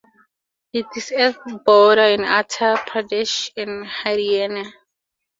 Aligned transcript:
It 0.73 0.87
is 0.97 1.11
at 1.11 1.35
Border 1.63 2.11
of 2.15 2.21
Uttar 2.21 2.75
Pradesh 2.89 3.51
and 3.55 3.85
Haryana. 3.85 4.73